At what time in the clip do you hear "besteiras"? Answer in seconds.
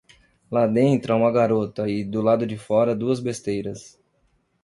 3.19-3.99